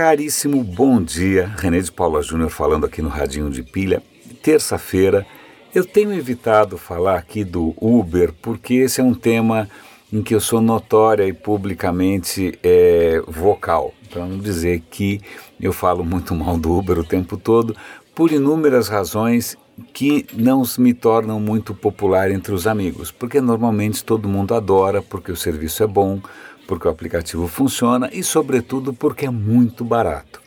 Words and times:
caríssimo 0.00 0.64
bom 0.64 1.02
dia. 1.02 1.52
René 1.58 1.78
de 1.78 1.92
Paula 1.92 2.22
Júnior 2.22 2.48
falando 2.48 2.86
aqui 2.86 3.02
no 3.02 3.10
Radinho 3.10 3.50
de 3.50 3.62
Pilha. 3.62 4.02
Terça-feira. 4.42 5.26
Eu 5.74 5.84
tenho 5.84 6.14
evitado 6.14 6.78
falar 6.78 7.18
aqui 7.18 7.44
do 7.44 7.74
Uber 7.78 8.32
porque 8.40 8.76
esse 8.76 9.02
é 9.02 9.04
um 9.04 9.12
tema 9.12 9.68
em 10.10 10.22
que 10.22 10.34
eu 10.34 10.40
sou 10.40 10.62
notória 10.62 11.24
e 11.24 11.34
publicamente 11.34 12.58
é, 12.62 13.22
vocal, 13.28 13.92
para 14.08 14.24
não 14.24 14.38
dizer 14.38 14.82
que 14.90 15.20
eu 15.60 15.70
falo 15.70 16.02
muito 16.02 16.34
mal 16.34 16.56
do 16.56 16.74
Uber 16.74 16.98
o 16.98 17.04
tempo 17.04 17.36
todo, 17.36 17.76
por 18.14 18.32
inúmeras 18.32 18.88
razões 18.88 19.54
que 19.92 20.26
não 20.32 20.62
me 20.78 20.94
tornam 20.94 21.40
muito 21.40 21.74
popular 21.74 22.30
entre 22.30 22.54
os 22.54 22.66
amigos, 22.66 23.10
porque 23.10 23.40
normalmente 23.40 24.04
todo 24.04 24.28
mundo 24.28 24.54
adora, 24.54 25.02
porque 25.02 25.32
o 25.32 25.36
serviço 25.36 25.82
é 25.82 25.86
bom, 25.86 26.20
porque 26.66 26.86
o 26.86 26.90
aplicativo 26.90 27.48
funciona 27.48 28.08
e, 28.12 28.22
sobretudo, 28.22 28.92
porque 28.92 29.26
é 29.26 29.30
muito 29.30 29.84
barato. 29.84 30.40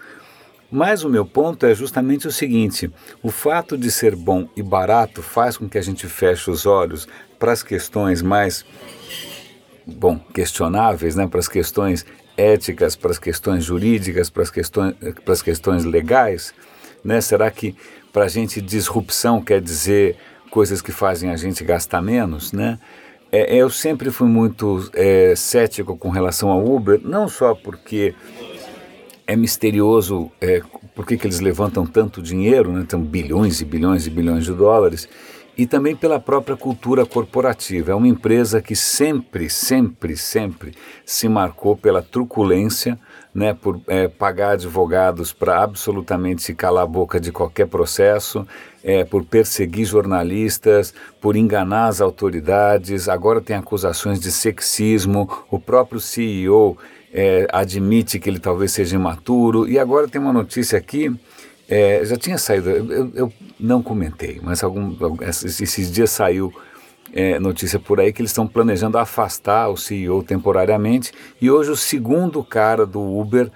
Mas 0.72 1.04
o 1.04 1.10
meu 1.10 1.24
ponto 1.26 1.66
é 1.66 1.76
justamente 1.76 2.28
o 2.28 2.32
seguinte: 2.32 2.92
o 3.22 3.30
fato 3.30 3.78
de 3.78 3.92
ser 3.92 4.16
bom 4.16 4.50
e 4.56 4.64
barato 4.64 5.22
faz 5.22 5.56
com 5.56 5.70
que 5.70 5.78
a 5.78 5.82
gente 5.82 6.08
feche 6.08 6.50
os 6.50 6.66
olhos 6.66 7.08
para 7.38 7.52
as 7.52 7.62
questões 7.62 8.22
mais, 8.22 8.66
bom, 9.86 10.18
questionáveis, 10.34 11.16
né? 11.16 11.28
para 11.28 11.40
as 11.40 11.48
questões 11.48 12.06
éticas, 12.36 12.96
para 12.96 13.12
as 13.12 13.20
questões 13.20 13.64
jurídicas, 13.64 14.30
para 14.30 14.44
as 14.44 14.50
questões, 14.50 14.96
para 15.24 15.34
as 15.34 15.42
questões 15.42 15.84
legais. 15.84 16.54
Né? 17.04 17.22
Será 17.22 17.52
que 17.52 17.76
para 18.14 18.26
a 18.26 18.28
gente 18.30 18.62
disrupção 18.62 19.42
quer 19.42 19.60
dizer 19.60 20.16
coisas 20.52 20.82
que 20.82 20.92
fazem 20.92 21.32
a 21.32 21.36
gente 21.36 21.64
gastar 21.64 22.02
menos? 22.02 22.54
Né? 22.54 22.80
É, 23.32 23.56
eu 23.56 23.72
sempre 23.72 24.12
fui 24.12 24.28
muito 24.28 24.88
é, 24.94 25.34
cético 25.36 25.98
com 25.98 26.12
relação 26.12 26.52
ao 26.52 26.64
Uber, 26.64 27.02
não 27.04 27.28
só 27.28 27.56
porque 27.56 28.14
é 29.26 29.36
misterioso 29.36 30.32
é, 30.40 30.62
por 30.94 31.08
que 31.08 31.16
eles 31.24 31.40
levantam 31.40 31.86
tanto 31.86 32.22
dinheiro, 32.22 32.72
né, 32.72 32.82
então 32.82 33.02
bilhões 33.02 33.60
e 33.60 33.66
bilhões 33.66 34.06
e 34.06 34.12
bilhões 34.12 34.46
de 34.46 34.54
dólares, 34.54 35.10
e 35.58 35.66
também 35.66 35.96
pela 35.96 36.20
própria 36.20 36.56
cultura 36.56 37.06
corporativa. 37.06 37.92
É 37.92 37.96
uma 37.96 38.08
empresa 38.08 38.62
que 38.62 38.76
sempre, 38.76 39.50
sempre, 39.50 40.16
sempre 40.16 40.74
se 41.06 41.28
marcou 41.28 41.76
pela 41.76 42.02
truculência, 42.04 43.00
né, 43.34 43.54
por 43.54 43.82
é, 43.88 44.08
pagar 44.08 44.52
advogados 44.52 45.34
para 45.34 45.64
absolutamente 45.64 46.44
se 46.44 46.54
calar 46.54 46.84
a 46.84 46.88
boca 46.88 47.20
de 47.20 47.32
qualquer 47.32 47.68
processo, 47.68 48.48
é, 48.84 49.04
por 49.04 49.26
perseguir 49.26 49.86
jornalistas, 49.86 50.94
por 51.20 51.36
enganar 51.36 51.88
as 51.88 52.02
autoridades. 52.02 53.10
Agora 53.10 53.42
tem 53.42 53.56
acusações 53.56 54.20
de 54.20 54.32
sexismo. 54.32 55.30
O 55.50 55.60
próprio 55.60 56.00
CEO 56.00 56.78
é, 57.14 57.48
admite 57.52 58.20
que 58.20 58.30
ele 58.30 58.40
talvez 58.40 58.72
seja 58.72 58.96
imaturo. 58.96 59.68
E 59.68 59.80
agora 59.80 60.08
tem 60.08 60.22
uma 60.22 60.34
notícia 60.34 60.78
aqui 60.78 61.12
é, 61.68 62.04
já 62.06 62.18
tinha 62.18 62.38
saído, 62.38 62.70
eu, 62.70 63.12
eu, 63.16 63.34
não 63.60 63.82
comentei, 63.82 64.40
mas 64.44 64.64
algum, 64.64 64.96
esses, 65.22 65.92
dias 65.92 66.12
saiu 66.12 66.54
é, 67.14 67.40
notícia 67.40 67.80
por 67.80 68.00
aí 68.00 68.12
que 68.12 68.22
eles 68.22 68.32
estão 68.32 68.48
planejando 68.48 68.98
afastar 68.98 69.70
o 69.70 69.78
CEO 69.78 70.24
temporariamente 70.24 71.12
e 71.40 71.50
hoje 71.50 71.70
o 71.70 71.76
segundo 71.76 72.44
cara 72.44 72.86
do 72.86 73.00
Uber 73.00 73.52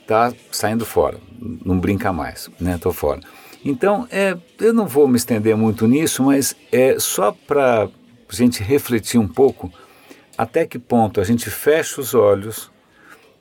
está 0.00 0.32
saindo 0.50 0.86
fora, 0.86 1.18
não 1.64 1.78
brinca 1.78 2.12
mais, 2.12 2.48
né? 2.58 2.78
Tô 2.80 2.92
fora. 2.92 3.20
Então, 3.64 4.06
é, 4.10 4.36
eu 4.58 4.72
não 4.72 4.86
vou 4.86 5.06
me 5.06 5.16
estender 5.16 5.56
muito 5.56 5.86
nisso, 5.86 6.24
mas 6.24 6.56
é 6.72 6.98
só 6.98 7.32
para 7.46 7.84
a 7.84 8.34
gente 8.34 8.62
refletir 8.62 9.18
um 9.18 9.28
pouco 9.28 9.70
até 10.38 10.66
que 10.66 10.78
ponto 10.78 11.20
a 11.20 11.24
gente 11.24 11.50
fecha 11.50 12.00
os 12.00 12.14
olhos 12.14 12.70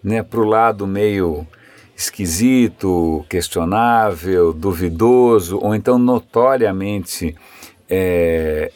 né, 0.03 0.21
para 0.21 0.39
o 0.39 0.45
lado 0.45 0.85
meio 0.85 1.47
esquisito, 1.95 3.25
questionável, 3.29 4.53
duvidoso, 4.53 5.59
ou 5.61 5.73
então 5.75 5.97
notoriamente 5.97 7.35
é, 7.89 8.71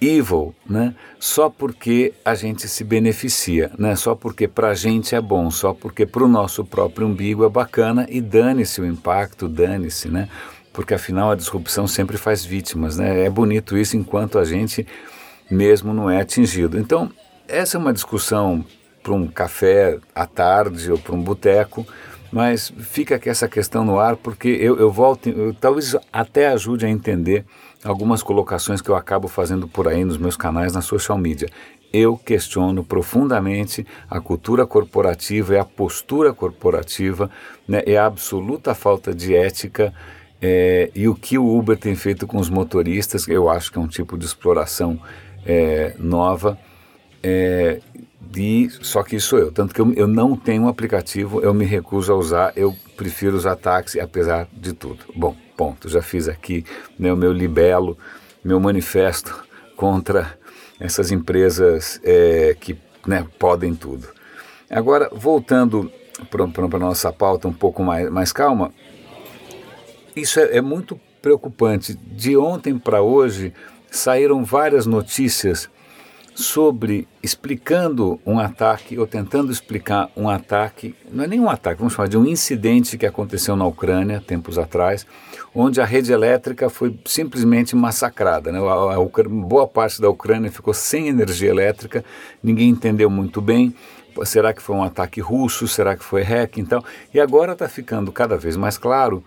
evil, 0.00 0.54
né? 0.68 0.94
só 1.18 1.50
porque 1.50 2.12
a 2.24 2.34
gente 2.34 2.68
se 2.68 2.84
beneficia, 2.84 3.70
né? 3.78 3.96
só 3.96 4.14
porque 4.14 4.46
para 4.46 4.68
a 4.68 4.74
gente 4.74 5.14
é 5.14 5.20
bom, 5.20 5.50
só 5.50 5.74
porque 5.74 6.06
para 6.06 6.24
o 6.24 6.28
nosso 6.28 6.64
próprio 6.64 7.06
umbigo 7.06 7.44
é 7.44 7.48
bacana 7.48 8.06
e 8.08 8.20
dane-se 8.20 8.80
o 8.80 8.86
impacto, 8.86 9.48
dane-se, 9.48 10.08
né? 10.08 10.28
porque 10.72 10.94
afinal 10.94 11.32
a 11.32 11.34
disrupção 11.34 11.88
sempre 11.88 12.16
faz 12.16 12.44
vítimas. 12.44 12.96
Né? 12.96 13.24
É 13.24 13.30
bonito 13.30 13.76
isso 13.76 13.96
enquanto 13.96 14.38
a 14.38 14.44
gente 14.44 14.86
mesmo 15.50 15.92
não 15.92 16.08
é 16.08 16.20
atingido. 16.20 16.78
Então, 16.78 17.10
essa 17.48 17.76
é 17.76 17.80
uma 17.80 17.92
discussão 17.92 18.64
para 19.02 19.12
um 19.12 19.26
café 19.26 19.98
à 20.14 20.24
tarde 20.24 20.92
ou 20.92 20.96
para 20.96 21.16
um 21.16 21.20
boteco, 21.20 21.84
mas 22.30 22.72
fica 22.78 23.16
aqui 23.16 23.28
essa 23.28 23.48
questão 23.48 23.84
no 23.84 23.98
ar 23.98 24.16
porque 24.16 24.48
eu, 24.48 24.78
eu 24.78 24.92
volto, 24.92 25.28
eu, 25.28 25.52
talvez 25.54 25.96
até 26.12 26.46
ajude 26.48 26.86
a 26.86 26.88
entender 26.88 27.44
algumas 27.84 28.22
colocações 28.22 28.80
que 28.80 28.88
eu 28.88 28.96
acabo 28.96 29.28
fazendo 29.28 29.68
por 29.68 29.88
aí 29.88 30.04
nos 30.04 30.18
meus 30.18 30.36
canais 30.36 30.72
na 30.72 30.82
social 30.82 31.16
media. 31.16 31.48
Eu 31.92 32.16
questiono 32.16 32.84
profundamente 32.84 33.86
a 34.10 34.20
cultura 34.20 34.66
corporativa 34.66 35.54
e 35.54 35.58
a 35.58 35.64
postura 35.64 36.32
corporativa, 36.32 37.30
né, 37.66 37.82
e 37.86 37.96
a 37.96 38.04
absoluta 38.06 38.74
falta 38.74 39.14
de 39.14 39.34
ética 39.34 39.94
é, 40.40 40.90
e 40.94 41.08
o 41.08 41.14
que 41.14 41.38
o 41.38 41.58
Uber 41.58 41.76
tem 41.76 41.94
feito 41.94 42.26
com 42.26 42.38
os 42.38 42.48
motoristas, 42.48 43.26
eu 43.26 43.48
acho 43.48 43.72
que 43.72 43.78
é 43.78 43.80
um 43.80 43.88
tipo 43.88 44.16
de 44.16 44.24
exploração 44.24 45.00
é, 45.44 45.94
nova. 45.98 46.58
É, 47.22 47.80
de, 48.20 48.68
só 48.82 49.02
que 49.02 49.16
isso 49.16 49.36
eu, 49.36 49.50
tanto 49.50 49.74
que 49.74 49.80
eu, 49.80 49.92
eu 49.94 50.06
não 50.06 50.36
tenho 50.36 50.64
um 50.64 50.68
aplicativo, 50.68 51.40
eu 51.40 51.54
me 51.54 51.64
recuso 51.64 52.12
a 52.12 52.16
usar, 52.16 52.52
eu 52.54 52.74
prefiro 52.96 53.36
usar 53.36 53.56
táxi 53.56 53.98
apesar 53.98 54.46
de 54.52 54.74
tudo. 54.74 55.04
Bom, 55.16 55.34
ponto, 55.58 55.88
já 55.88 56.00
fiz 56.00 56.28
aqui 56.28 56.64
né, 56.96 57.12
o 57.12 57.16
meu 57.16 57.32
libelo, 57.32 57.98
meu 58.44 58.60
manifesto 58.60 59.44
contra 59.76 60.38
essas 60.78 61.10
empresas 61.10 62.00
é, 62.04 62.56
que 62.58 62.78
né, 63.04 63.26
podem 63.40 63.74
tudo. 63.74 64.06
Agora, 64.70 65.10
voltando 65.12 65.90
para 66.30 66.44
a 66.44 66.78
nossa 66.78 67.12
pauta 67.12 67.48
um 67.48 67.52
pouco 67.52 67.82
mais, 67.82 68.08
mais 68.08 68.32
calma, 68.32 68.72
isso 70.14 70.38
é, 70.38 70.58
é 70.58 70.60
muito 70.60 71.00
preocupante. 71.20 71.94
De 71.94 72.36
ontem 72.36 72.78
para 72.78 73.02
hoje 73.02 73.52
saíram 73.90 74.44
várias 74.44 74.86
notícias 74.86 75.68
sobre 76.38 77.08
explicando 77.20 78.20
um 78.24 78.38
ataque 78.38 78.96
ou 78.96 79.08
tentando 79.08 79.50
explicar 79.50 80.08
um 80.16 80.30
ataque, 80.30 80.94
não 81.10 81.24
é 81.24 81.26
nem 81.26 81.40
um 81.40 81.50
ataque, 81.50 81.80
vamos 81.80 81.94
falar 81.94 82.08
de 82.08 82.16
um 82.16 82.24
incidente 82.24 82.96
que 82.96 83.04
aconteceu 83.04 83.56
na 83.56 83.66
Ucrânia 83.66 84.22
tempos 84.24 84.56
atrás, 84.56 85.04
onde 85.52 85.80
a 85.80 85.84
rede 85.84 86.12
elétrica 86.12 86.70
foi 86.70 86.96
simplesmente 87.04 87.74
massacrada. 87.74 88.52
Né? 88.52 88.60
A, 88.60 88.94
a, 88.94 89.28
boa 89.28 89.66
parte 89.66 90.00
da 90.00 90.08
Ucrânia 90.08 90.48
ficou 90.48 90.72
sem 90.72 91.08
energia 91.08 91.50
elétrica, 91.50 92.04
ninguém 92.40 92.68
entendeu 92.68 93.10
muito 93.10 93.40
bem. 93.40 93.74
Será 94.24 94.54
que 94.54 94.62
foi 94.62 94.76
um 94.76 94.84
ataque 94.84 95.20
russo? 95.20 95.66
Será 95.66 95.96
que 95.96 96.04
foi 96.04 96.22
hack? 96.22 96.58
Então, 96.58 96.84
e 97.12 97.18
agora 97.18 97.52
está 97.52 97.68
ficando 97.68 98.12
cada 98.12 98.36
vez 98.36 98.56
mais 98.56 98.78
claro 98.78 99.24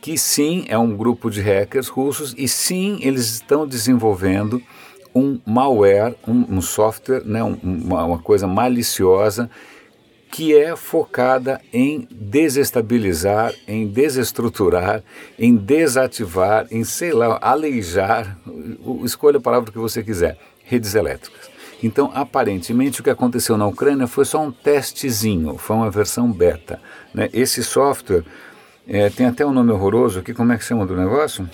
que 0.00 0.16
sim, 0.16 0.64
é 0.68 0.78
um 0.78 0.96
grupo 0.96 1.28
de 1.28 1.40
hackers 1.40 1.88
russos 1.88 2.36
e 2.38 2.46
sim, 2.46 2.98
eles 3.02 3.26
estão 3.26 3.66
desenvolvendo 3.66 4.62
um 5.14 5.38
malware, 5.44 6.14
um, 6.26 6.56
um 6.56 6.62
software, 6.62 7.22
né, 7.24 7.42
um, 7.42 7.58
uma, 7.62 8.04
uma 8.04 8.18
coisa 8.18 8.46
maliciosa 8.46 9.50
que 10.32 10.56
é 10.56 10.74
focada 10.74 11.60
em 11.70 12.08
desestabilizar, 12.10 13.52
em 13.68 13.86
desestruturar, 13.86 15.04
em 15.38 15.54
desativar, 15.54 16.66
em, 16.70 16.84
sei 16.84 17.12
lá, 17.12 17.38
aleijar, 17.42 18.38
escolha 19.04 19.36
a 19.36 19.42
palavra 19.42 19.70
que 19.70 19.78
você 19.78 20.02
quiser, 20.02 20.38
redes 20.64 20.94
elétricas. 20.94 21.50
Então, 21.82 22.10
aparentemente, 22.14 23.02
o 23.02 23.04
que 23.04 23.10
aconteceu 23.10 23.58
na 23.58 23.66
Ucrânia 23.66 24.06
foi 24.06 24.24
só 24.24 24.40
um 24.42 24.50
testezinho, 24.50 25.58
foi 25.58 25.76
uma 25.76 25.90
versão 25.90 26.32
beta. 26.32 26.80
Né? 27.12 27.28
Esse 27.34 27.62
software 27.62 28.24
é, 28.88 29.10
tem 29.10 29.26
até 29.26 29.44
um 29.44 29.52
nome 29.52 29.70
horroroso 29.70 30.20
aqui, 30.20 30.32
como 30.32 30.50
é 30.52 30.56
que 30.56 30.64
chama 30.64 30.86
do 30.86 30.96
negócio? 30.96 31.46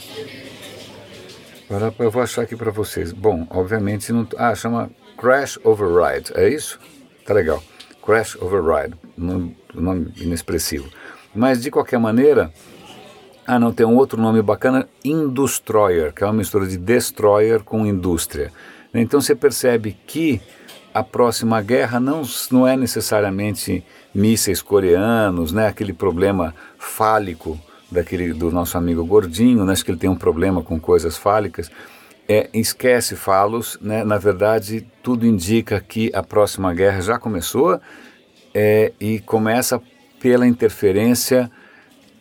Eu 1.99 2.11
vou 2.11 2.23
achar 2.23 2.43
aqui 2.43 2.56
para 2.56 2.70
vocês. 2.70 3.12
Bom, 3.12 3.47
obviamente 3.50 4.11
não. 4.11 4.26
Ah, 4.38 4.55
chama 4.55 4.91
Crash 5.19 5.59
Override, 5.62 6.32
é 6.35 6.49
isso? 6.49 6.81
Tá 7.26 7.35
legal. 7.35 7.62
Crash 8.03 8.37
Override, 8.37 8.97
nome, 9.15 9.55
nome 9.75 10.11
inexpressivo. 10.17 10.88
Mas 11.35 11.62
de 11.62 11.70
qualquer 11.70 11.99
maneira, 11.99 12.50
ah, 13.47 13.59
não, 13.59 13.70
tem 13.70 13.85
um 13.85 13.97
outro 13.97 14.19
nome 14.19 14.41
bacana, 14.41 14.88
Industroyer, 15.05 16.15
que 16.15 16.25
é 16.25 16.26
uma 16.26 16.32
mistura 16.32 16.67
de 16.67 16.79
destroyer 16.79 17.62
com 17.62 17.87
indústria. 17.87 18.50
Então 18.94 19.21
você 19.21 19.35
percebe 19.35 19.94
que 20.06 20.41
a 20.94 21.03
próxima 21.03 21.61
guerra 21.61 22.00
não, 22.00 22.23
não 22.50 22.67
é 22.67 22.79
necessariamente 22.79 23.85
mísseis 24.14 24.62
coreanos, 24.62 25.53
né, 25.53 25.67
aquele 25.67 25.93
problema 25.93 26.55
fálico 26.79 27.61
daquele 27.90 28.32
do 28.32 28.50
nosso 28.50 28.76
amigo 28.76 29.05
gordinho, 29.05 29.64
né, 29.64 29.75
que 29.75 29.90
ele 29.90 29.99
tem 29.99 30.11
um 30.11 30.17
problema 30.17 30.62
com 30.62 30.79
coisas 30.79 31.17
fálicas, 31.17 31.70
é, 32.29 32.49
esquece 32.52 33.17
falos, 33.17 33.79
né, 33.81 34.05
na 34.05 34.19
verdade 34.19 34.87
tudo 35.02 35.26
indica 35.26 35.81
que 35.81 36.11
a 36.14 36.23
próxima 36.23 36.75
guerra 36.75 37.00
já 37.00 37.19
começou 37.19 37.81
é, 38.55 38.93
e 39.00 39.20
começa 39.20 39.81
pela 40.20 40.46
interferência 40.46 41.50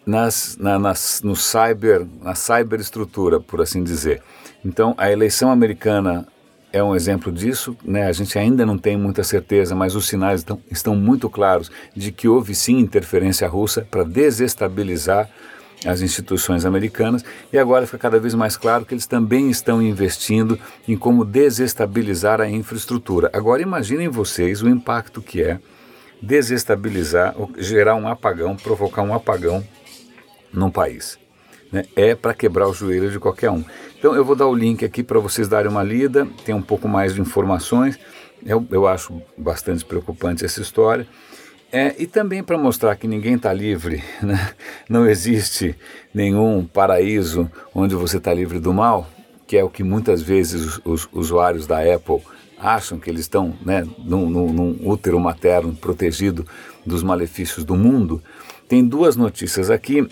nas, 0.06 0.56
na, 0.58 0.80
nas, 0.80 1.22
no 1.22 1.36
cyber, 1.36 2.08
na 2.22 2.34
cyberestrutura, 2.34 3.42
por 3.42 3.62
assim 3.62 3.84
dizer. 3.84 4.22
Então, 4.64 4.96
a 4.98 5.12
eleição 5.12 5.52
americana 5.52 6.26
é 6.72 6.82
um 6.82 6.96
exemplo 6.96 7.32
disso. 7.32 7.76
Né? 7.84 8.08
A 8.08 8.12
gente 8.12 8.38
ainda 8.40 8.66
não 8.66 8.78
tem 8.78 8.98
muita 8.98 9.24
certeza, 9.24 9.76
mas 9.76 9.96
os 9.96 10.08
sinais 10.08 10.42
estão, 10.42 10.62
estão 10.72 10.96
muito 10.96 11.30
claros 11.30 11.70
de 11.96 12.12
que 12.12 12.28
houve 12.28 12.56
sim 12.56 12.80
interferência 12.80 13.48
russa 13.48 13.86
para 13.90 14.04
desestabilizar 14.04 15.30
as 15.86 16.02
instituições 16.02 16.66
americanas 16.66 17.24
e 17.52 17.58
agora 17.58 17.86
fica 17.86 17.98
cada 17.98 18.20
vez 18.20 18.34
mais 18.34 18.58
claro 18.58 18.86
que 18.86 18.94
eles 18.94 19.06
também 19.06 19.50
estão 19.50 19.82
investindo 19.82 20.60
em 20.88 20.98
como 20.98 21.24
desestabilizar 21.24 22.42
a 22.42 22.50
infraestrutura. 22.50 23.30
Agora 23.34 23.62
imaginem 23.62 24.08
vocês 24.08 24.62
o 24.62 24.70
impacto 24.70 25.22
que 25.22 25.42
é 25.42 25.60
desestabilizar, 26.22 27.36
gerar 27.58 27.96
um 27.96 28.08
apagão, 28.08 28.56
provocar 28.56 29.04
um 29.04 29.14
apagão 29.14 29.64
num 30.52 30.72
país. 30.72 31.20
Né? 31.72 31.84
É 31.96 32.16
para 32.16 32.34
quebrar 32.34 32.68
o 32.68 32.74
joelho 32.74 33.12
de 33.12 33.20
qualquer 33.20 33.52
um. 33.52 33.64
Então 34.00 34.16
eu 34.16 34.26
vou 34.26 34.36
dar 34.36 34.48
o 34.48 34.56
link 34.56 34.84
aqui 34.84 35.04
para 35.04 35.20
vocês 35.20 35.48
darem 35.48 35.70
uma 35.70 35.84
lida, 35.84 36.28
tem 36.46 36.56
um 36.56 36.62
pouco 36.62 36.88
mais 36.88 37.14
de 37.14 37.22
informações. 37.22 38.00
Eu, 38.46 38.66
eu 38.72 38.88
acho 38.88 39.22
bastante 39.38 39.84
preocupante 39.84 40.46
essa 40.46 40.62
história. 40.62 41.08
É, 41.72 41.96
e 41.98 42.08
também 42.08 42.42
para 42.42 42.58
mostrar 42.58 42.96
que 42.96 43.08
ninguém 43.08 43.36
está 43.36 43.52
livre, 43.52 44.02
né? 44.24 44.54
não 44.88 45.08
existe 45.08 45.76
nenhum 46.14 46.66
paraíso 46.66 47.52
onde 47.76 47.94
você 47.94 48.18
está 48.18 48.34
livre 48.34 48.60
do 48.60 48.74
mal, 48.74 49.08
que 49.46 49.58
é 49.58 49.64
o 49.64 49.70
que 49.70 49.84
muitas 49.84 50.22
vezes 50.22 50.64
os, 50.64 50.82
os 50.86 51.10
usuários 51.12 51.68
da 51.68 51.80
Apple 51.80 52.22
acham 52.58 52.98
que 52.98 53.10
eles 53.10 53.22
estão 53.22 53.54
né, 53.64 53.86
num, 54.00 54.30
num, 54.30 54.54
num 54.54 54.90
útero 54.90 55.20
materno 55.20 55.76
protegido 55.76 56.48
dos 56.86 57.04
malefícios 57.04 57.66
do 57.66 57.76
mundo. 57.76 58.24
Tem 58.68 58.86
duas 58.86 59.16
notícias 59.16 59.70
aqui, 59.70 60.08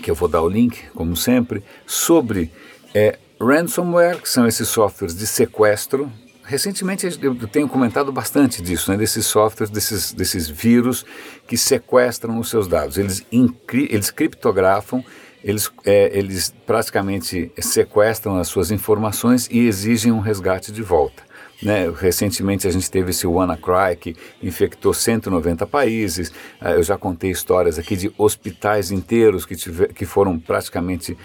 que 0.00 0.10
eu 0.10 0.14
vou 0.14 0.28
dar 0.28 0.40
o 0.40 0.48
link, 0.48 0.88
como 0.94 1.16
sempre, 1.16 1.62
sobre 1.86 2.50
é, 2.94 3.18
ransomware, 3.40 4.20
que 4.20 4.28
são 4.28 4.46
esses 4.46 4.68
softwares 4.68 5.16
de 5.16 5.26
sequestro 5.26 6.10
recentemente 6.50 7.06
eu 7.22 7.34
tenho 7.46 7.68
comentado 7.68 8.10
bastante 8.10 8.60
disso, 8.60 8.90
né, 8.90 8.96
desses 8.96 9.24
softwares, 9.24 9.70
desses, 9.70 10.12
desses 10.12 10.48
vírus 10.48 11.06
que 11.46 11.56
sequestram 11.56 12.40
os 12.40 12.50
seus 12.50 12.66
dados. 12.66 12.98
Eles, 12.98 13.24
eles 13.30 14.10
criptografam, 14.10 15.04
eles, 15.44 15.70
é, 15.84 16.10
eles 16.12 16.52
praticamente 16.66 17.52
sequestram 17.60 18.36
as 18.36 18.48
suas 18.48 18.72
informações 18.72 19.48
e 19.48 19.60
exigem 19.60 20.10
um 20.10 20.18
resgate 20.18 20.72
de 20.72 20.82
volta. 20.82 21.22
Né? 21.62 21.88
Recentemente 21.96 22.66
a 22.66 22.70
gente 22.72 22.90
teve 22.90 23.10
esse 23.10 23.28
WannaCry 23.28 23.94
que 24.00 24.16
infectou 24.42 24.92
190 24.92 25.66
países. 25.68 26.32
Ah, 26.60 26.72
eu 26.72 26.82
já 26.82 26.98
contei 26.98 27.30
histórias 27.30 27.78
aqui 27.78 27.94
de 27.94 28.12
hospitais 28.18 28.90
inteiros 28.90 29.46
que, 29.46 29.54
tiver, 29.54 29.92
que 29.92 30.04
foram 30.04 30.36
praticamente 30.36 31.16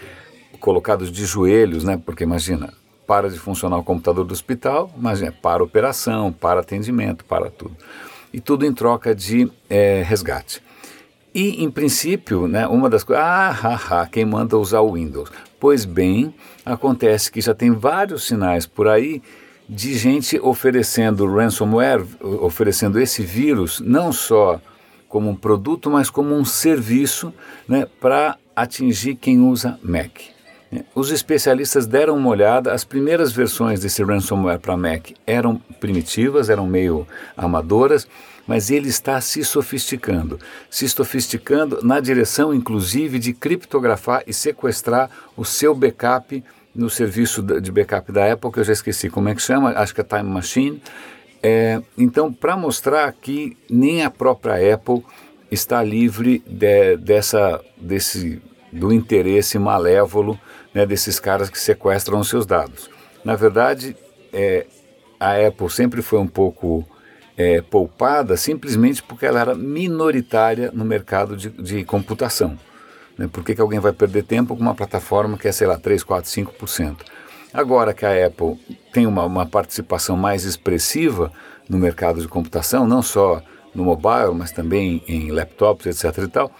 colocados 0.60 1.12
de 1.12 1.25
joelhos, 1.25 1.83
né? 1.83 2.00
porque 2.06 2.24
imagina, 2.24 2.71
para 3.06 3.30
de 3.30 3.38
funcionar 3.38 3.78
o 3.78 3.84
computador 3.84 4.25
do 4.25 4.34
hospital, 4.34 4.92
mas 4.98 5.22
é 5.22 5.31
para 5.31 5.63
operação, 5.63 6.31
para 6.31 6.60
atendimento, 6.60 7.25
para 7.25 7.50
tudo. 7.50 7.75
E 8.34 8.40
tudo 8.40 8.66
em 8.66 8.74
troca 8.74 9.16
de 9.16 9.50
é, 9.69 10.04
resgate. 10.06 10.62
E, 11.34 11.63
em 11.63 11.69
princípio, 11.69 12.48
né, 12.48 12.66
uma 12.66 12.90
das 12.90 13.04
coisas. 13.04 13.24
Ah, 13.25 13.50
ha, 13.50 14.02
ha, 14.02 14.07
quem 14.07 14.24
manda 14.24 14.57
usar 14.57 14.80
o 14.80 14.94
Windows? 14.94 15.30
Pois 15.60 15.84
bem, 15.84 16.34
acontece 16.66 17.30
que 17.31 17.42
já 17.42 17.54
tem 17.54 17.72
vários 17.72 18.25
sinais 18.25 18.66
por 18.66 18.88
aí 18.88 19.22
de 19.68 19.98
gente 19.98 20.40
oferecendo 20.40 21.25
ransomware, 21.25 22.06
oferecendo 22.22 23.00
esse 23.00 23.24
vírus, 23.24 23.81
não 23.81 24.13
só 24.13 24.62
como 25.10 25.30
um 25.30 25.36
produto, 25.36 25.90
mas 25.90 26.10
como 26.10 26.36
um 26.36 26.46
serviço 26.46 27.34
né, 27.68 27.88
para 28.00 28.38
atingir 28.56 29.16
quem 29.16 29.40
usa 29.40 29.80
Mac. 29.84 30.34
Os 30.94 31.12
especialistas 31.12 31.85
deram 31.85 32.17
uma 32.17 32.29
olhada, 32.29 32.73
as 32.73 32.83
primeiras 32.83 33.31
versões 33.31 33.79
desse 33.79 34.03
ransomware 34.03 34.59
para 34.59 34.75
Mac 34.75 35.12
eram 35.25 35.57
primitivas, 35.79 36.50
eram 36.50 36.65
meio 36.67 37.07
amadoras, 37.38 38.07
mas 38.47 38.69
ele 38.69 38.89
está 38.89 39.19
se 39.21 39.44
sofisticando, 39.44 40.39
se 40.69 40.88
sofisticando 40.89 41.79
na 41.83 42.00
direção 42.00 42.53
inclusive 42.53 43.19
de 43.19 43.33
criptografar 43.33 44.23
e 44.27 44.33
sequestrar 44.33 45.09
o 45.35 45.45
seu 45.45 45.73
backup 45.73 46.44
no 46.73 46.89
serviço 46.89 47.41
de 47.41 47.71
backup 47.71 48.11
da 48.11 48.31
Apple, 48.33 48.51
que 48.51 48.59
eu 48.59 48.63
já 48.63 48.73
esqueci 48.73 49.09
como 49.09 49.29
é 49.29 49.35
que 49.35 49.41
chama, 49.41 49.71
acho 49.71 49.95
que 49.95 50.01
é 50.01 50.03
Time 50.03 50.29
Machine. 50.29 50.81
É, 51.41 51.81
então, 51.97 52.33
para 52.33 52.57
mostrar 52.57 53.13
que 53.13 53.56
nem 53.69 54.03
a 54.03 54.09
própria 54.09 54.73
Apple 54.73 55.03
está 55.50 55.81
livre 55.81 56.44
de, 56.45 56.97
dessa, 56.97 57.61
desse, 57.77 58.41
do 58.71 58.91
interesse 58.91 59.57
malévolo 59.57 60.39
né, 60.73 60.85
desses 60.85 61.19
caras 61.19 61.50
que 61.50 61.59
sequestram 61.59 62.23
seus 62.23 62.45
dados. 62.45 62.89
Na 63.23 63.35
verdade, 63.35 63.95
é, 64.33 64.65
a 65.19 65.47
Apple 65.47 65.69
sempre 65.69 66.01
foi 66.01 66.19
um 66.19 66.27
pouco 66.27 66.85
é, 67.38 67.62
poupada 67.62 68.38
simplesmente 68.38 69.03
porque 69.03 69.25
ela 69.25 69.39
era 69.39 69.56
minoritária 69.56 70.71
no 70.73 70.85
mercado 70.85 71.35
de, 71.35 71.50
de 71.50 71.83
computação. 71.83 72.57
Né? 73.17 73.27
Por 73.31 73.44
que, 73.44 73.56
que 73.56 73.62
alguém 73.62 73.79
vai 73.79 73.94
perder 73.94 74.23
tempo 74.23 74.56
com 74.56 74.62
uma 74.62 74.75
plataforma 74.75 75.38
que 75.38 75.47
é, 75.47 75.51
sei 75.51 75.68
lá, 75.68 75.77
3, 75.77 76.03
4, 76.03 76.29
5%? 76.29 76.97
Agora 77.53 77.94
que 77.94 78.06
a 78.06 78.27
Apple 78.27 78.59
tem 78.91 79.07
uma, 79.07 79.23
uma 79.23 79.45
participação 79.45 80.18
mais 80.18 80.44
expressiva 80.44 81.31
no 81.69 81.77
mercado 81.77 82.21
de 82.21 82.27
computação, 82.27 82.85
não 82.85 83.01
só 83.01 83.41
no 83.73 83.85
mobile, 83.85 84.33
mas 84.33 84.51
também 84.51 85.01
em 85.07 85.31
laptops, 85.31 85.85
etc. 86.03 86.23
e 86.23 86.27
tal, 86.27 86.51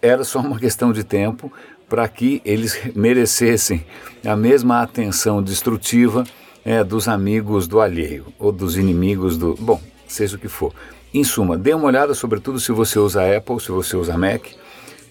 era 0.00 0.24
só 0.24 0.40
uma 0.40 0.58
questão 0.58 0.92
de 0.92 1.04
tempo 1.04 1.52
para 1.88 2.06
que 2.08 2.42
eles 2.44 2.78
merecessem 2.94 3.86
a 4.24 4.36
mesma 4.36 4.82
atenção 4.82 5.42
destrutiva 5.42 6.24
é, 6.64 6.82
dos 6.82 7.06
amigos 7.06 7.68
do 7.68 7.80
alheio 7.80 8.26
ou 8.38 8.50
dos 8.50 8.76
inimigos 8.76 9.36
do. 9.36 9.54
Bom, 9.54 9.80
seja 10.06 10.36
o 10.36 10.38
que 10.38 10.48
for. 10.48 10.74
Em 11.14 11.22
suma, 11.22 11.56
dê 11.56 11.72
uma 11.72 11.86
olhada, 11.86 12.12
sobretudo 12.12 12.58
se 12.58 12.72
você 12.72 12.98
usa 12.98 13.36
Apple, 13.36 13.60
se 13.60 13.70
você 13.70 13.96
usa 13.96 14.18
Mac, 14.18 14.44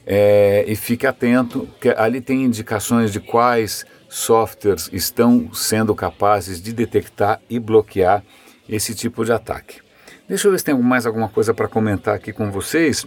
é, 0.05 0.65
e 0.67 0.75
fique 0.75 1.07
atento, 1.07 1.67
que 1.79 1.89
ali 1.89 2.21
tem 2.21 2.43
indicações 2.43 3.11
de 3.11 3.19
quais 3.19 3.85
softwares 4.07 4.89
estão 4.93 5.51
sendo 5.53 5.95
capazes 5.95 6.61
de 6.61 6.73
detectar 6.73 7.41
e 7.49 7.57
bloquear 7.59 8.23
esse 8.67 8.93
tipo 8.93 9.25
de 9.25 9.31
ataque. 9.31 9.79
Deixa 10.27 10.47
eu 10.47 10.51
ver 10.51 10.59
se 10.59 10.65
tem 10.65 10.77
mais 10.77 11.05
alguma 11.05 11.29
coisa 11.29 11.53
para 11.53 11.67
comentar 11.67 12.15
aqui 12.15 12.33
com 12.33 12.51
vocês. 12.51 13.05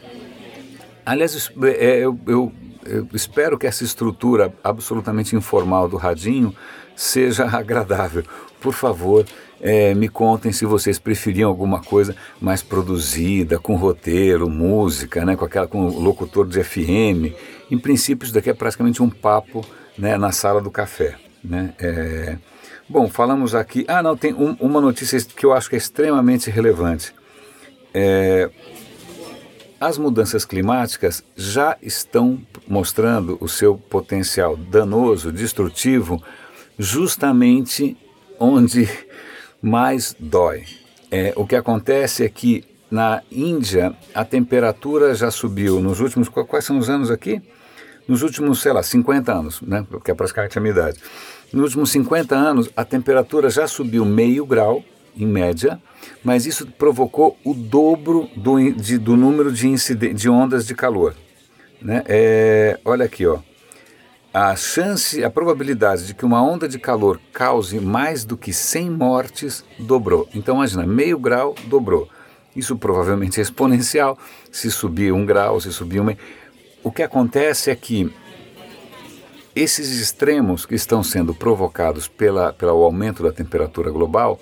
Aliás, 1.09 1.51
é, 1.79 1.99
eu, 1.99 2.19
eu 2.27 2.53
eu 2.89 3.07
espero 3.13 3.59
que 3.59 3.67
essa 3.67 3.85
estrutura 3.85 4.53
absolutamente 4.65 5.37
informal 5.37 5.89
do 5.89 5.97
radinho 5.97 6.55
seja 6.97 7.45
agradável. 7.55 8.25
Por 8.61 8.73
favor, 8.73 9.27
é, 9.61 9.95
me 9.95 10.09
contem 10.09 10.53
se 10.53 10.65
vocês 10.65 10.99
preferiam 10.99 11.51
alguma 11.51 11.81
coisa 11.83 12.17
mais 12.41 12.63
produzida, 12.63 13.59
com 13.59 13.77
roteiro, 13.77 14.49
música, 14.49 15.25
né, 15.25 15.37
com 15.37 15.45
aquela 15.45 15.67
com 15.67 15.87
locutor 15.87 16.47
de 16.47 16.63
FM. 16.65 17.35
Em 17.71 17.79
princípio, 17.79 18.25
isso 18.25 18.35
daqui 18.35 18.51
é 18.51 18.55
praticamente 18.55 19.03
um 19.03 19.11
papo 19.11 19.65
né, 19.97 20.17
na 20.17 20.33
sala 20.33 20.61
do 20.61 20.71
café. 20.71 21.17
Né? 21.45 21.75
É... 21.79 22.37
Bom, 22.89 23.09
falamos 23.09 23.55
aqui. 23.55 23.85
Ah, 23.87 24.03
não, 24.03 24.17
tem 24.17 24.33
um, 24.33 24.57
uma 24.59 24.81
notícia 24.81 25.21
que 25.21 25.45
eu 25.45 25.53
acho 25.53 25.69
que 25.69 25.77
é 25.77 25.79
extremamente 25.79 26.51
relevante. 26.51 27.15
É, 27.93 28.51
as 29.81 29.97
mudanças 29.97 30.45
climáticas 30.45 31.23
já 31.37 31.77
estão 31.81 32.41
mostrando 32.67 33.39
o 33.41 33.49
seu 33.49 33.77
potencial 33.77 34.57
danoso, 34.57 35.31
destrutivo, 35.31 36.23
justamente 36.79 37.97
onde 38.39 38.89
mais 39.63 40.17
dói. 40.19 40.65
É, 41.11 41.33
o 41.37 41.47
que 41.47 41.57
acontece 41.57 42.25
é 42.25 42.29
que 42.29 42.65
na 42.91 43.23
Índia 43.31 43.95
a 44.15 44.25
temperatura 44.25 45.15
já 45.15 45.31
subiu 45.31 45.81
nos 45.81 46.01
últimos. 46.01 46.29
Quais 46.29 46.65
são 46.65 46.79
os 46.79 46.89
anos 46.89 47.11
aqui? 47.11 47.41
Nos 48.07 48.23
últimos, 48.23 48.61
sei 48.61 48.73
lá, 48.73 48.83
50 48.83 49.33
anos, 49.33 49.61
né? 49.61 49.87
Porque 49.91 50.11
é 50.11 50.15
praticamente 50.15 50.57
a 50.59 50.61
minha 50.61 50.73
idade. 50.73 50.99
Nos 51.53 51.65
últimos 51.65 51.91
50 51.91 52.35
anos 52.35 52.71
a 52.77 52.85
temperatura 52.85 53.51
já 53.51 53.67
subiu 53.67 54.05
meio 54.05 54.45
grau 54.47 54.83
em 55.17 55.27
média, 55.27 55.81
mas 56.23 56.47
isso 56.47 56.67
provocou 56.67 57.37
o 57.45 57.55
dobro 57.55 58.29
do, 58.37 58.73
de, 58.73 58.99
do 58.99 59.17
número 59.17 59.53
de, 59.53 59.75
de 60.15 60.29
ondas 60.29 60.67
de 60.67 60.75
calor. 60.75 61.15
Né? 61.81 62.03
É, 62.07 62.79
olha 62.85 63.05
aqui, 63.05 63.27
ó. 63.27 63.39
A 64.33 64.55
chance, 64.55 65.25
a 65.25 65.31
probabilidade 65.31 66.07
de 66.07 66.15
que 66.15 66.25
uma 66.25 66.43
onda 66.43 66.69
de 66.69 66.79
calor 66.79 67.19
cause 67.33 67.81
mais 67.81 68.25
do 68.25 68.37
que 68.37 68.53
100 68.53 68.91
mortes 68.91 69.65
dobrou. 69.79 70.29
Então, 70.35 70.57
imagina, 70.57 70.87
meio 70.87 71.19
grau 71.19 71.55
dobrou. 71.65 72.09
Isso 72.55 72.77
provavelmente 72.77 73.39
é 73.39 73.43
exponencial. 73.43 74.19
Se 74.53 74.71
subir 74.71 75.13
um 75.13 75.25
grau, 75.25 75.61
se 75.61 75.73
subir 75.73 76.01
um. 76.01 76.15
O 76.85 76.93
que 76.93 77.03
acontece 77.03 77.71
é 77.71 77.75
que 77.75 78.13
esses 79.57 79.99
extremos 79.99 80.65
que 80.67 80.75
estão 80.75 81.03
sendo 81.03 81.35
provocados 81.35 82.07
pela, 82.07 82.53
pelo 82.53 82.85
aumento 82.85 83.23
da 83.23 83.33
temperatura 83.33 83.91
global 83.91 84.39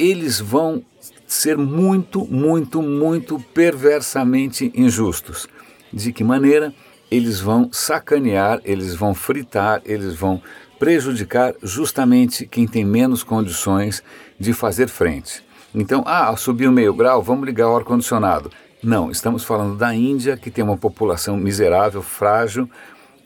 eles 0.00 0.40
vão 0.40 0.82
ser 1.26 1.56
muito, 1.56 2.26
muito, 2.26 2.80
muito 2.80 3.38
perversamente 3.52 4.72
injustos. 4.74 5.46
De 5.92 6.12
que 6.12 6.24
maneira? 6.24 6.72
Eles 7.10 7.40
vão 7.40 7.68
sacanear, 7.70 8.60
eles 8.64 8.94
vão 8.94 9.14
fritar, 9.14 9.82
eles 9.84 10.14
vão 10.14 10.40
prejudicar 10.78 11.54
justamente 11.62 12.46
quem 12.46 12.66
tem 12.66 12.84
menos 12.84 13.22
condições 13.22 14.02
de 14.38 14.52
fazer 14.52 14.88
frente. 14.88 15.44
Então, 15.74 16.02
ah, 16.06 16.34
subiu 16.36 16.72
meio 16.72 16.94
grau, 16.94 17.22
vamos 17.22 17.44
ligar 17.44 17.68
o 17.68 17.76
ar-condicionado. 17.76 18.50
Não, 18.82 19.10
estamos 19.10 19.44
falando 19.44 19.76
da 19.76 19.94
Índia, 19.94 20.36
que 20.36 20.50
tem 20.50 20.64
uma 20.64 20.76
população 20.76 21.36
miserável, 21.36 22.00
frágil, 22.00 22.68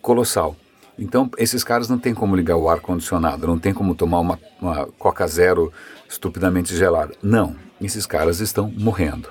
colossal. 0.03 0.57
Então, 0.99 1.31
esses 1.39 1.65
caras 1.65 1.89
não 1.89 1.99
tem 1.99 2.15
como 2.15 2.37
ligar 2.37 2.57
o 2.57 2.69
ar-condicionado, 2.69 3.47
não 3.47 3.59
tem 3.59 3.75
como 3.75 3.95
tomar 3.95 4.21
uma, 4.21 4.39
uma 4.61 4.87
Coca 4.99 5.27
Zero 5.27 5.73
estupidamente 6.09 6.75
gelada. 6.77 7.15
Não, 7.23 7.57
esses 7.81 8.07
caras 8.07 8.41
estão 8.41 8.73
morrendo. 8.77 9.29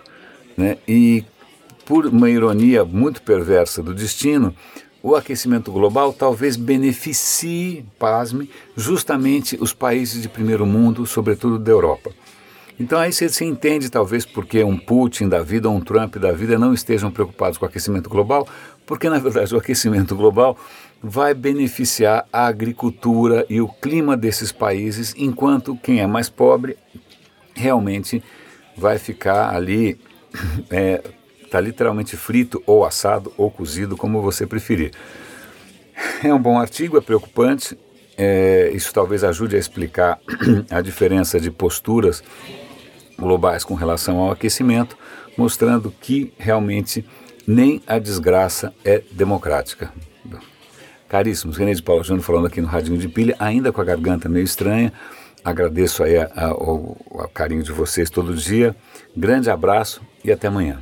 Né? 0.58 0.78
E, 0.88 1.24
por 1.86 2.06
uma 2.06 2.30
ironia 2.30 2.84
muito 2.84 3.22
perversa 3.22 3.82
do 3.82 3.94
destino, 3.94 4.54
o 5.02 5.16
aquecimento 5.16 5.72
global 5.72 6.14
talvez 6.14 6.56
beneficie, 6.56 7.86
pasme, 8.00 8.50
justamente 8.76 9.58
os 9.60 9.74
países 9.74 10.22
de 10.22 10.30
primeiro 10.30 10.66
mundo, 10.66 11.06
sobretudo 11.06 11.60
da 11.60 11.72
Europa. 11.72 12.12
Então 12.80 12.98
aí 12.98 13.12
você, 13.12 13.46
entende 13.46 13.90
talvez 13.90 14.26
porque 14.26 14.64
um 14.64 14.78
Putin 14.78 15.28
da 15.28 15.42
vida 15.42 15.70
ou 15.70 15.76
um 15.76 15.82
Trump 15.82 16.16
da 16.16 16.32
vida 16.32 16.58
não 16.58 16.74
estejam 16.74 17.12
preocupados 17.12 17.58
com 17.58 17.66
o 17.66 17.70
aquecimento 17.70 18.10
global, 18.10 18.48
porque 18.86 19.10
na 19.10 19.20
verdade 19.20 19.54
o 19.54 19.58
aquecimento 19.58 20.16
global 20.16 20.58
vai 21.04 21.34
beneficiar 21.34 22.26
a 22.32 22.46
agricultura 22.46 23.46
e 23.50 23.60
o 23.60 23.68
clima 23.68 24.16
desses 24.16 24.54
países, 24.54 25.14
enquanto 25.18 25.76
quem 25.76 26.00
é 26.00 26.08
mais 26.08 26.30
pobre 26.30 26.78
realmente 27.54 28.24
vai 28.78 28.98
ficar 28.98 29.54
ali, 29.54 30.00
está 30.32 30.66
é, 30.72 31.04
tá 31.52 31.60
literalmente 31.60 32.16
frito 32.16 32.64
ou 32.66 32.86
assado 32.86 33.34
ou 33.38 33.52
cozido, 33.52 33.98
como 33.98 34.22
você 34.22 34.48
preferir. 34.48 34.92
É 36.24 36.34
um 36.34 36.42
bom 36.42 36.58
artigo, 36.58 36.98
é 36.98 37.02
preocupante, 37.02 37.78
é, 38.18 38.72
isso 38.74 38.94
talvez 38.94 39.26
ajude 39.26 39.58
a 39.58 39.60
explicar 39.60 40.20
a 40.72 40.80
diferença 40.80 41.38
de 41.38 41.52
posturas 41.52 42.24
globais 43.20 43.66
com 43.66 43.74
relação 43.74 44.20
ao 44.20 44.32
aquecimento, 44.32 44.98
mostrando 45.38 45.94
que 46.02 46.34
realmente 46.38 47.06
nem 47.46 47.82
a 47.86 48.00
desgraça 48.00 48.74
é 48.86 49.04
democrática. 49.12 49.92
Caríssimos, 51.14 51.58
René 51.58 51.76
de 51.76 51.84
Paula 51.84 52.04
Júnior 52.04 52.26
falando 52.26 52.48
aqui 52.48 52.60
no 52.60 52.66
Radinho 52.66 52.98
de 52.98 53.08
Pilha, 53.08 53.36
ainda 53.38 53.72
com 53.72 53.80
a 53.80 53.84
garganta 53.84 54.28
meio 54.28 54.44
estranha. 54.44 54.92
Agradeço 55.46 56.02
aí 56.02 56.16
o 56.56 56.96
carinho 57.32 57.62
de 57.62 57.72
vocês 57.72 58.10
todo 58.10 58.34
dia. 58.34 58.76
Grande 59.16 59.48
abraço 59.52 60.02
e 60.26 60.32
até 60.32 60.48
amanhã. 60.48 60.80